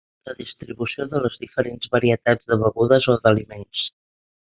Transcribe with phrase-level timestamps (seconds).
[0.27, 3.89] La distribució de les diferents varietats de begudes o d'aliments.